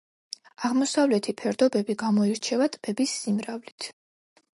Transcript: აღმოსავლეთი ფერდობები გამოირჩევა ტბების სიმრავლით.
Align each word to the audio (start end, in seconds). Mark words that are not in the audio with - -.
აღმოსავლეთი 0.69 1.35
ფერდობები 1.41 1.97
გამოირჩევა 2.05 2.69
ტბების 2.77 3.15
სიმრავლით. 3.19 3.89